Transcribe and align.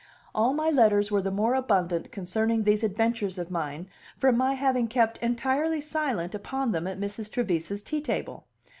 All 0.33 0.53
my 0.53 0.71
letters 0.71 1.11
were 1.11 1.21
the 1.21 1.29
more 1.29 1.53
abundant 1.53 2.11
concerning 2.11 2.63
these 2.63 2.83
adventures 2.83 3.37
of 3.37 3.51
mine 3.51 3.87
from 4.17 4.35
my 4.35 4.55
having 4.55 4.87
kept 4.87 5.19
entirely 5.19 5.79
silent 5.79 6.33
upon 6.33 6.71
them 6.71 6.87
at 6.87 6.99
Mrs. 6.99 7.29
Trevise's 7.29 7.83
tea 7.83 8.01
table. 8.01 8.47